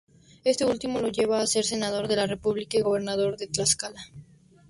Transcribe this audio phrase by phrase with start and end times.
[0.43, 4.01] Este último lo llevó a ser Senador de la República y Gobernador de Tlaxcala.